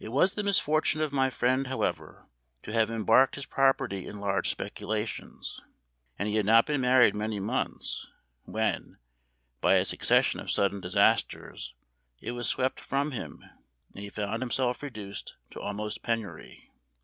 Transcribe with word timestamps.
It 0.00 0.08
was 0.08 0.34
the 0.34 0.42
misfortune 0.42 1.00
of 1.02 1.12
my 1.12 1.30
friend, 1.30 1.68
however, 1.68 2.26
to 2.64 2.72
have 2.72 2.90
embarked 2.90 3.36
his 3.36 3.46
property 3.46 4.08
in 4.08 4.18
large 4.18 4.50
speculations; 4.50 5.60
and 6.18 6.28
he 6.28 6.34
had 6.34 6.46
not 6.46 6.66
been 6.66 6.80
married 6.80 7.14
many 7.14 7.38
months, 7.38 8.08
when, 8.42 8.98
by 9.60 9.74
a 9.74 9.84
succession 9.84 10.40
of 10.40 10.50
sudden 10.50 10.80
disasters, 10.80 11.74
it 12.18 12.32
was 12.32 12.48
swept 12.48 12.80
from 12.80 13.12
him, 13.12 13.40
and 13.94 14.02
he 14.02 14.10
found 14.10 14.42
himself 14.42 14.82
reduced 14.82 15.36
to 15.50 15.60
almost 15.60 16.02
penury. 16.02 16.72